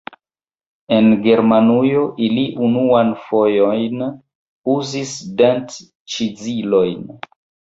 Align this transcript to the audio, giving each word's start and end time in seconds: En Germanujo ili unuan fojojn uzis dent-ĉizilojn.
En 0.95 1.09
Germanujo 1.25 2.05
ili 2.29 2.45
unuan 2.69 3.13
fojojn 3.27 4.07
uzis 4.77 5.13
dent-ĉizilojn. 5.43 7.07